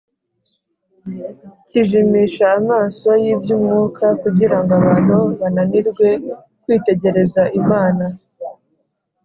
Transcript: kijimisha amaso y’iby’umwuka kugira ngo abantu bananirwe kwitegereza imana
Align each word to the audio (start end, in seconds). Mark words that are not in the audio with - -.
kijimisha 1.69 2.45
amaso 2.59 3.09
y’iby’umwuka 3.23 4.05
kugira 4.21 4.57
ngo 4.61 4.71
abantu 4.79 5.17
bananirwe 5.39 6.07
kwitegereza 6.61 7.43
imana 7.59 8.05